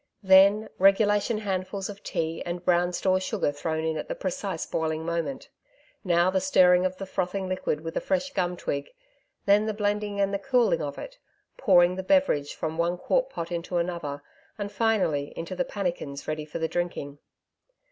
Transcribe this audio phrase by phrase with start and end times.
[0.23, 5.05] Then, regulation handfuls of tea and brown store sugar thrown in at the precise boiling
[5.05, 5.47] moment.
[6.03, 8.89] Now the stirring of the frothing liquid with a fresh gum twig.
[9.45, 11.19] Then the blending and the cooling of it
[11.55, 14.23] pouring the beverage from one quart pot into another,
[14.57, 17.19] and finally into the pannikins ready for the drinking.